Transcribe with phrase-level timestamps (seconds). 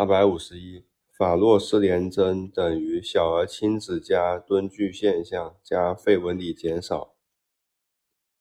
[0.00, 7.12] 二百五十一，法洛施联征等于小儿亲子加蹲踞现象加肺纹理减少。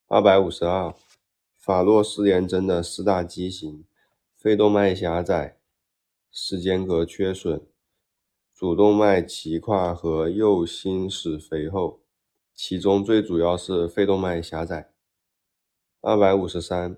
[0.07, 0.95] 二百五十二，
[1.57, 3.83] 法洛施联征的四大畸形：
[4.37, 5.59] 肺动脉狭窄、
[6.31, 7.67] 室间隔缺损、
[8.55, 11.99] 主动脉齐跨和右心室肥厚，
[12.55, 14.93] 其中最主要是肺动脉狭窄。
[15.99, 16.95] 二百五十三，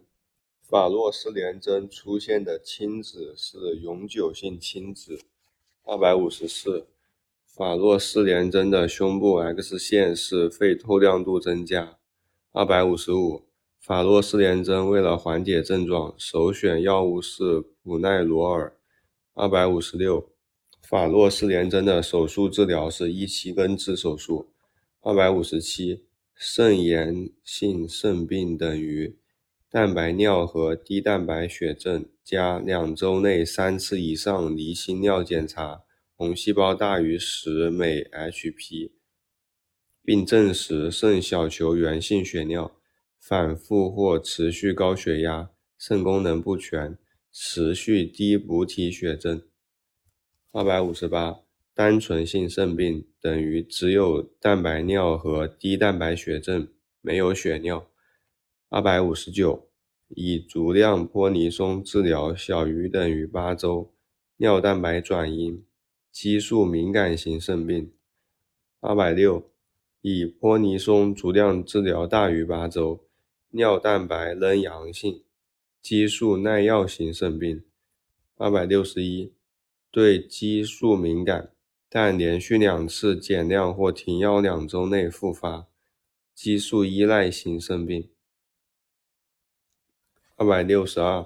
[0.72, 5.20] 法洛斯联针出现的亲子是永久性亲子。
[5.84, 6.88] 二百五十四，
[7.46, 11.98] 法洛斯联针的胸部 X 线是肺透亮度增加。
[12.54, 13.42] 二百五十五，
[13.82, 18.74] 法洛斯联针为了缓解症状，首选药物是普奈罗尔。
[19.34, 20.30] 二百五十六，
[20.82, 24.48] 法洛斯联针的手术治疗是一期根治手术。
[25.02, 29.18] 二百五十七，肾炎性肾病等于
[29.72, 38.92] 蛋白尿和低蛋白血症加两周内三次以上离心尿检查，红细胞大于十每 Hp。
[40.04, 42.76] 并证实肾小球源性血尿、
[43.18, 46.98] 反复或持续高血压、肾功能不全、
[47.32, 49.42] 持续低补体血症。
[50.52, 51.40] 二百五十八，
[51.74, 56.68] 单纯性肾病等于只有蛋白尿和低蛋白血症，
[57.00, 57.88] 没有血尿。
[58.74, 59.68] 二百五十九，
[60.08, 63.92] 以足量泼尼松治疗小于等于八周
[64.38, 65.66] 尿蛋白转阴、
[66.10, 67.92] 激素敏感型肾病。
[68.80, 69.52] 二百六。
[70.00, 73.04] 以泼尼松足量治疗大于八周，
[73.50, 75.22] 尿蛋白仍阳性，
[75.82, 77.66] 激素耐药型肾病。
[78.38, 79.34] 二百六十一，
[79.92, 81.52] 对激素敏感，
[81.90, 85.68] 但连续两次减量或停药两周内复发，
[86.34, 88.10] 激素依赖型肾病。
[90.42, 91.24] 二百六十二，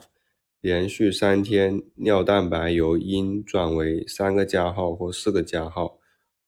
[0.59, 6.01] 连续三天尿蛋白由阴转为三个加号或四个加号。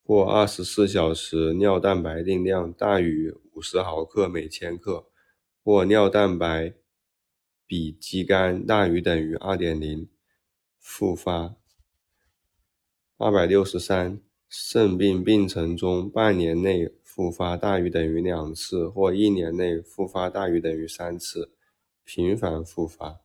[0.03, 5.07] 或二十四小时尿蛋白定量大于五十毫克每千克，
[5.63, 6.73] 或尿蛋白
[7.65, 10.09] 比肌酐大于等于二点零，
[10.77, 11.55] 复发。
[13.17, 21.53] 二百六十三，肾病病程中半年内复发大于等于两次，或一年内复发大于等于三次，
[22.09, 23.19] 频繁复发。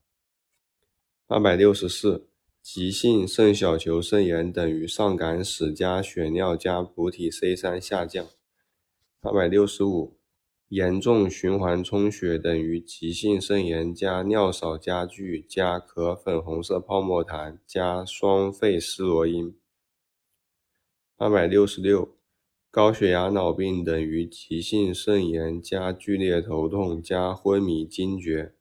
[1.28, 2.26] 二百六十四。
[2.60, 8.28] 急性肾小球肾炎等于上感史加血尿加补体 C 三下降。
[9.20, 10.16] 二百六十五，
[10.68, 19.56] 严重循环充血等于急性肾炎加尿少加剧加可粉红色泡沫痰加双肺斯罗音。
[21.16, 22.16] 二百六十六，
[22.70, 28.54] 高血压脑病等于急性肾炎加剧烈头痛加昏迷惊厥。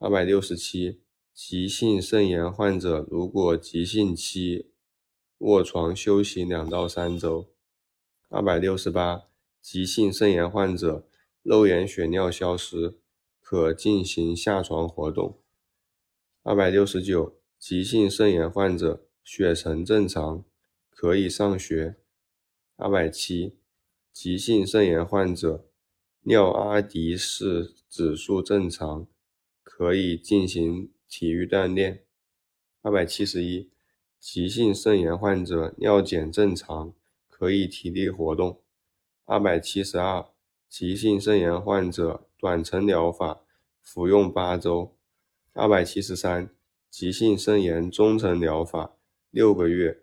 [0.00, 1.02] 二百六十七。
[1.34, 4.72] 急性肾炎患者如果急性期
[5.38, 7.52] 卧床休息两到三周。
[8.28, 9.28] 二百六十八，
[9.60, 11.08] 急性肾炎患者
[11.42, 12.98] 肉眼血尿消失，
[13.40, 15.40] 可进行下床活动。
[16.42, 20.44] 二百六十九，急性肾炎患者血沉正常，
[20.90, 21.96] 可以上学。
[22.76, 23.58] 二百七，
[24.12, 25.68] 急性肾炎患者
[26.22, 29.06] 尿阿迪氏指数正常，
[29.78, 30.90] 可以进行。
[31.08, 32.04] 体育锻炼，
[32.82, 33.70] 二百七十一，
[34.20, 36.92] 急性肾炎患者尿检正常，
[37.30, 38.60] 可以体力活动。
[39.24, 40.26] 二百七十二，
[40.68, 43.40] 急性肾炎患者短程疗法，
[43.80, 44.94] 服用八周。
[45.54, 46.50] 二百七十三，
[46.90, 48.98] 急性肾炎中程疗法，
[49.30, 50.02] 六个月。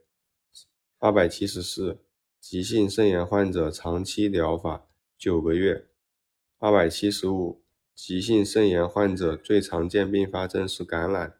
[0.97, 1.99] 二百七十四，
[2.39, 4.87] 急性肾炎患者长期疗法，
[5.19, 5.85] 九个月。
[6.57, 7.64] 二百七十五。
[7.95, 11.35] 急性肾炎患者最常见并发症是感染。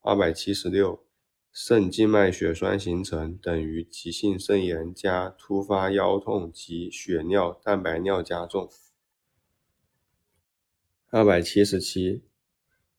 [0.00, 1.04] 二百七十六，
[1.52, 8.70] 肾静脉血栓形成等于急性肾炎加突发腰痛及血尿蛋白尿加重。
[11.10, 12.22] 二百七十七，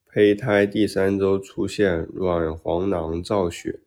[0.06, 3.80] 胚胎第三周出现卵黄囊造血，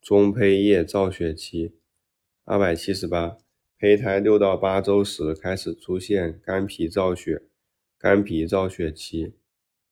[0.00, 1.74] 中胚叶造血期。
[2.44, 3.36] 二百七十八，
[3.78, 7.42] 胚胎六到八周时开始出现肝脾造血。
[8.02, 9.34] 肝脾造血期，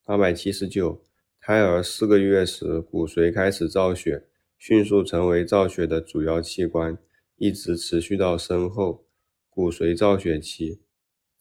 [0.06, 1.04] 二百七十九，
[1.42, 4.24] 胎儿四个月时骨髓开始造血，
[4.56, 6.96] 迅速成为造血的主要器官，
[7.36, 9.04] 一直持续到生后，
[9.50, 10.80] 骨髓造血期。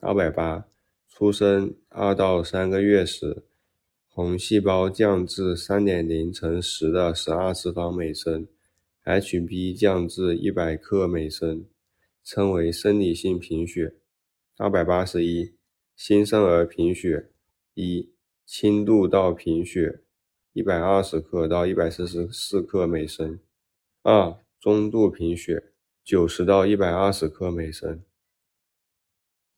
[0.01, 0.65] 二百八，
[1.07, 3.43] 出生二到三个月时，
[4.09, 8.45] 红细胞降至三点零乘十的十二次方每升
[9.05, 11.63] ，Hb 降至一百克每升，
[12.25, 13.93] 称为生理性贫血。
[14.57, 15.56] 二百八十一。
[15.97, 17.31] 新生儿贫血，
[17.73, 18.13] 一
[18.45, 20.01] 轻度到贫血，
[20.53, 23.39] 一百二十克到一百四十四克每升。
[24.03, 25.71] 二、中度贫血，
[26.03, 28.03] 九十到一百二十克每升。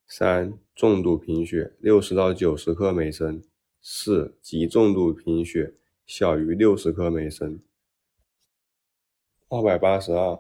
[0.08, 3.44] 三、重度贫血，六十到九十克每升。
[3.82, 5.74] 四、极重度贫血，
[6.06, 7.60] 小于六十克每升。
[9.50, 10.40] 二百八十二，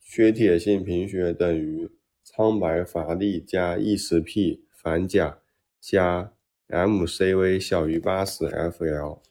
[0.00, 1.90] 缺铁性贫血等于
[2.22, 5.40] 苍白乏力加 E10P 反甲
[5.80, 6.34] 加
[6.68, 9.22] MCV 小于八十 FL。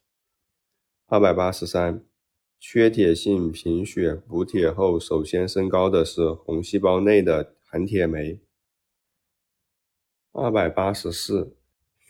[1.05, 2.03] 二百八十三，
[2.59, 8.41] 缺铁性贫血补铁后首先升高的是红细胞内的含铁酶。
[10.31, 11.55] 二百八十四。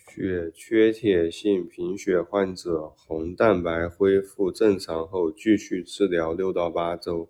[0.08, 7.28] 血缺铁性贫血患者红蛋白恢复正常后继续治疗六到八周。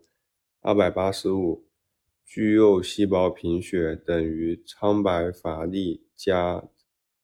[0.60, 1.64] 二百八十五，
[2.24, 6.68] 巨幼细胞贫血等于苍白乏力加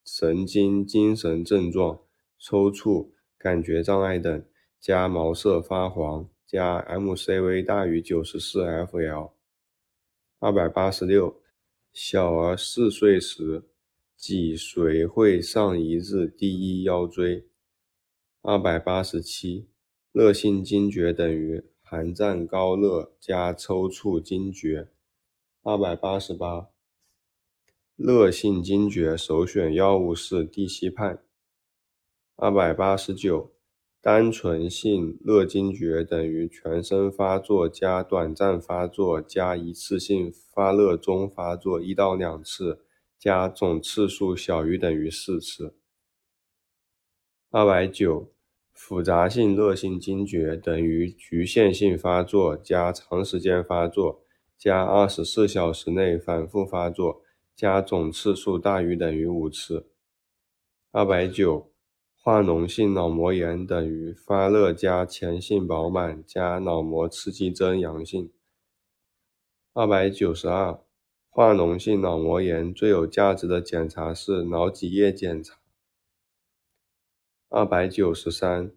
[0.05, 2.01] 神经精神症状
[2.39, 4.45] 抽搐、感觉障碍等
[4.81, 9.33] 加毛色发黄加 MCV 大于九十四 FL。
[10.39, 11.41] 二百八十六，
[11.93, 13.65] 小儿四岁时。
[14.21, 17.47] 脊髓会上移至第一腰椎。
[18.43, 19.71] 二百八十七，
[20.13, 24.91] 热性惊厥等于寒战高热加抽搐惊厥。
[25.65, 26.69] 二百八十八，
[27.97, 31.19] 热性惊厥首选药物是地西泮。
[32.37, 33.51] 二百八十九，
[34.01, 42.85] 单纯性热惊厥等于全身发作加短暂发作加一次性发热中发作一到两次。
[43.19, 45.75] 加总次数小于等于四次。
[47.51, 48.33] 二百九，
[48.83, 54.23] 复杂性热性惊厥等于局限性发作加长时间发作
[54.57, 57.23] 加二十四小时内反复发作
[57.55, 59.91] 加总次数大于等于五次。
[60.93, 61.71] 二百九，
[62.17, 68.33] 化脓性脑膜炎等于发热加前性饱满加脑膜刺激征阳性。
[69.75, 70.81] 二百九十二。
[71.29, 75.60] 化脓性脑膜炎最有价值的检查是脑脊液检查。
[77.53, 78.73] 二百九十三，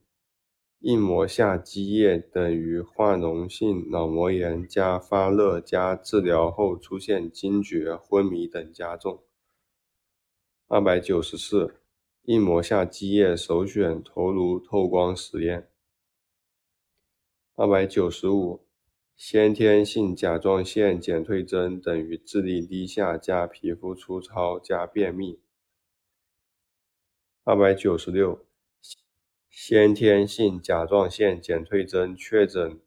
[0.79, 9.23] 硬膜下积液等于化脓性脑膜炎加发热加治疗后出现惊厥、昏迷等加重。
[10.67, 11.75] 二百九十四，
[12.23, 15.69] 硬膜下积液首选头颅透光实验。
[17.55, 18.65] 二百九十五。
[19.15, 25.39] 先天性甲状腺减退征等于智力低下加皮肤粗糙加便秘。
[27.43, 28.43] 二百九十六，
[29.55, 32.79] 先天性甲状腺减退征确诊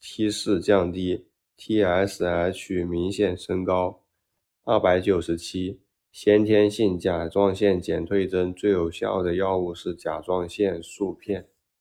[0.00, 1.26] T 四降低
[1.58, 4.04] ，TSH 明显升高。
[4.62, 5.80] 二百九十七，
[6.12, 11.48] 先天性甲状腺减退征最有效的药物是甲状腺素片。